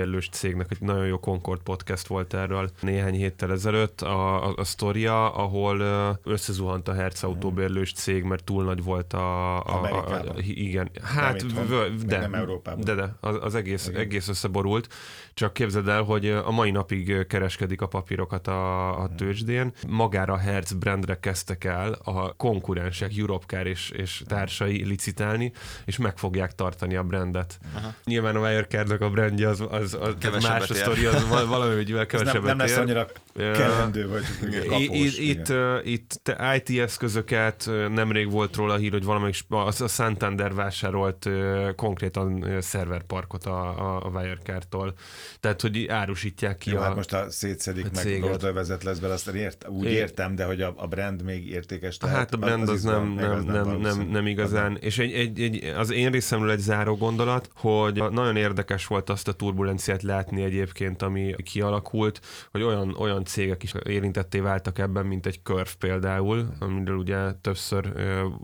autóbérlős 0.00 0.28
cégnek, 0.28 0.66
egy 0.70 0.80
nagyon 0.80 1.06
jó 1.06 1.18
Concord 1.18 1.60
podcast 1.60 2.06
volt 2.06 2.34
erről 2.34 2.70
néhány 2.80 3.14
héttel 3.14 3.52
ezelőtt, 3.52 4.00
a, 4.00 4.44
a, 4.48 4.54
a 4.56 4.64
sztoria, 4.64 5.34
ahol 5.34 5.80
összezuhant 6.24 6.88
a 6.88 6.94
Hertz 6.94 7.24
autóbérlős 7.24 7.92
cég, 7.92 8.22
mert 8.22 8.44
túl 8.44 8.64
nagy 8.64 8.82
volt 8.82 9.12
a... 9.12 9.56
a, 9.58 9.82
a, 9.82 10.20
a 10.20 10.34
igen, 10.38 10.90
hát 11.02 11.42
itthon, 11.42 11.66
vö- 11.66 11.88
meg 11.88 12.06
de, 12.06 12.18
nem 12.18 12.34
Európában. 12.34 12.84
de, 12.84 12.94
de, 12.94 13.14
az, 13.20 13.38
az 13.40 13.54
egész, 13.54 13.86
Igen. 13.86 14.00
egész 14.00 14.28
összeborult. 14.28 14.88
Csak 15.34 15.52
képzeld 15.52 15.88
el, 15.88 16.02
hogy 16.02 16.26
a 16.28 16.50
mai 16.50 16.70
napig 16.70 17.26
kereskedik 17.26 17.80
a 17.80 17.86
papírokat 17.86 18.46
a, 18.46 18.52
Hmm. 18.94 19.02
a 19.02 19.14
tőzsdén. 19.14 19.72
Magára 19.88 20.32
a 20.32 20.36
Hertz 20.36 20.72
brandre 20.72 21.18
kezdtek 21.20 21.64
el 21.64 21.92
a 22.04 22.32
konkurensek, 22.32 23.16
Europcar 23.16 23.66
és, 23.66 23.90
és 23.90 24.22
társai 24.26 24.84
licitálni, 24.84 25.52
és 25.84 25.98
meg 25.98 26.18
fogják 26.18 26.54
tartani 26.54 26.96
a 26.96 27.02
brandet. 27.02 27.58
Aha. 27.74 27.94
Nyilván 28.04 28.36
a 28.36 28.40
Wirecardnak 28.40 29.00
a 29.00 29.10
brandje 29.10 29.48
az, 29.48 29.60
az, 29.82 29.98
az 30.00 30.14
Kevesebbet 30.18 30.58
más 30.58 30.70
a 30.70 30.74
sztori, 30.74 31.04
az 31.04 31.28
val- 31.28 31.46
valamivel 31.46 31.80
Ez 31.80 31.88
nem, 31.96 32.06
kevesebbet 32.06 32.42
nem 32.42 32.58
lesz 32.58 32.76
annyira 32.76 33.06
Ö, 33.34 33.50
kelendő, 33.50 34.08
vagy 34.08 34.22
kapós. 34.68 35.18
Itt, 35.18 35.18
itt, 35.18 35.52
itt 35.84 36.32
IT 36.56 36.80
eszközöket, 36.80 37.70
nemrég 37.88 38.30
volt 38.30 38.56
róla 38.56 38.76
hír, 38.76 38.90
hogy 38.92 39.04
valamelyik, 39.04 39.36
a 39.48 39.88
Santander 39.88 40.54
vásárolt 40.54 41.28
konkrétan 41.76 42.42
ö, 42.42 42.60
szerverparkot 42.60 43.44
a, 43.46 43.60
a, 43.60 44.06
a 44.06 44.08
Wirecard-tól. 44.08 44.94
Tehát, 45.40 45.60
hogy 45.60 45.86
árusítják 45.88 46.58
ki 46.58 46.70
Jó, 46.70 46.78
a... 46.78 46.82
hát 46.82 46.94
most 46.94 47.12
a 47.12 47.30
szétszedik 47.30 47.86
a 47.86 47.88
meg, 47.94 48.20
lordövezet 48.20 48.82
lesz 48.82 48.96
belőle, 48.98 49.14
azt 49.14 49.28
ért, 49.28 49.68
úgy 49.68 49.84
É. 49.84 49.90
értem, 49.90 50.34
de 50.34 50.44
hogy 50.44 50.60
a, 50.60 50.72
a 50.76 50.86
brand 50.86 51.22
még 51.22 51.48
értékes. 51.48 51.96
tehát 51.96 52.16
Hát 52.16 52.34
a 52.34 52.36
brand 52.36 52.68
az, 52.68 52.68
nem, 52.68 52.74
izgalom, 52.74 53.08
meg 53.08 53.24
nem, 53.24 53.36
az 53.36 53.44
nem, 53.44 53.54
nem, 53.54 53.64
valószínű. 53.64 54.10
nem 54.10 54.26
igazán. 54.26 54.76
És 54.80 54.98
egy, 54.98 55.12
egy, 55.12 55.40
egy, 55.40 55.64
az 55.64 55.92
én 55.92 56.10
részemről 56.10 56.50
egy 56.50 56.58
záró 56.58 56.96
gondolat, 56.96 57.50
hogy 57.54 58.02
nagyon 58.10 58.36
érdekes 58.36 58.86
volt 58.86 59.10
azt 59.10 59.28
a 59.28 59.32
turbulenciát 59.70 60.02
látni 60.02 60.42
egyébként, 60.42 61.02
ami 61.02 61.34
kialakult, 61.42 62.20
hogy 62.50 62.62
olyan, 62.62 62.94
olyan 62.98 63.24
cégek 63.24 63.62
is 63.62 63.72
érintetté 63.84 64.38
váltak 64.40 64.78
ebben, 64.78 65.06
mint 65.06 65.26
egy 65.26 65.40
Curve 65.42 65.70
például, 65.78 66.48
amiről 66.58 66.96
ugye 66.96 67.32
többször 67.32 67.92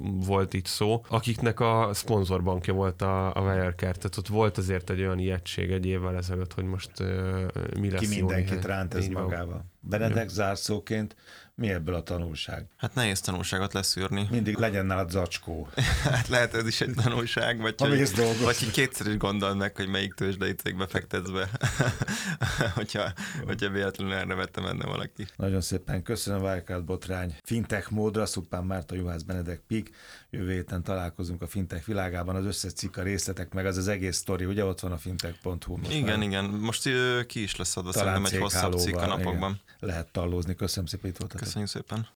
volt 0.03 0.55
itt 0.55 0.67
szó, 0.67 1.05
akiknek 1.09 1.61
a 1.61 1.91
szponzorbankja 1.93 2.75
volt 2.75 3.03
a, 3.03 3.35
a 3.35 3.41
Wirecard. 3.41 3.97
Tehát 3.97 4.17
ott 4.17 4.29
volt 4.29 4.59
azért 4.59 4.91
egy 4.91 5.01
olyan 5.01 5.19
ijegység 5.19 5.71
egy 5.71 5.87
évvel 5.87 6.17
ezelőtt, 6.17 6.53
hogy 6.53 6.65
most 6.65 6.91
mi 7.81 7.91
lesz 7.91 8.09
Ki 8.09 8.19
jó 8.19 8.27
mindenkit 8.27 8.49
néhány- 8.49 8.67
ránt 8.67 8.95
ez 8.95 9.07
magával. 9.07 9.65
Benedek 9.81 10.29
zárszóként 10.29 11.17
mi 11.59 11.69
ebből 11.69 11.95
a 11.95 12.03
tanulság? 12.03 12.67
Hát 12.77 12.95
nehéz 12.95 13.21
tanulságot 13.21 13.73
leszűrni. 13.73 14.27
Mindig 14.31 14.57
legyen 14.57 14.87
nálad 14.87 15.11
zacskó. 15.11 15.69
Hát 16.03 16.29
lehet 16.29 16.55
ez 16.55 16.67
is 16.67 16.81
egy 16.81 16.95
tanulság, 17.03 17.61
vagy, 17.61 17.75
Ha 17.79 17.87
hogy, 17.89 17.99
dolgozni. 17.99 18.45
vagy 18.45 18.59
hogy 18.59 18.71
kétszer 18.71 19.07
is 19.07 19.17
gondold 19.17 19.57
meg, 19.57 19.77
hogy 19.77 19.89
melyik 19.89 20.15
tőzsdei 20.15 20.53
cégbe 20.55 20.87
fektetsz 20.87 21.31
be, 21.31 21.49
hogyha, 22.75 23.13
hogyha 23.47 23.71
véletlenül 23.71 24.15
erre 24.15 24.35
vette 24.35 24.61
menne 24.61 24.85
valaki. 24.87 25.27
Nagyon 25.37 25.61
szépen 25.61 26.03
köszönöm, 26.03 26.43
Wirecard 26.43 26.85
Botrány. 26.85 27.37
Fintech 27.43 27.91
módra, 27.91 28.27
Szupán 28.27 28.65
Márta, 28.65 28.95
Juhász 28.95 29.23
Benedek 29.23 29.61
Pik. 29.67 29.91
Jövő 30.31 30.53
héten 30.53 30.83
találkozunk 30.83 31.43
a 31.43 31.47
fintech 31.47 31.87
világában, 31.87 32.37
az 32.37 32.45
összes 32.45 32.73
cikk, 32.73 32.97
a 32.97 33.03
részletek, 33.03 33.53
meg 33.53 33.67
az 33.67 33.77
az 33.77 33.89
egész 33.89 34.17
sztori, 34.17 34.45
ugye 34.45 34.65
ott 34.65 34.81
van 34.81 34.93
a 34.93 34.97
fintech.hu. 34.99 35.77
Most 35.77 35.93
Igen, 35.93 36.19
már 36.19 36.27
igen. 36.29 36.45
Most 36.45 36.89
ki 37.27 37.43
is 37.43 37.57
lesz 37.57 37.77
adva 37.77 37.93
talán 37.93 38.15
szerintem 38.15 38.35
egy 38.35 38.53
hosszabb 38.53 38.79
cikk 38.79 38.97
a 38.97 39.07
napokban. 39.07 39.51
igen, 39.51 39.61
Lehet 39.79 40.13
tallózni. 40.13 40.55
Köszönöm 40.55 40.87
szépen, 40.87 41.11
itt 41.11 41.17
voltatok. 41.17 41.46
Köszönjük 41.47 41.71
szépen. 41.71 42.07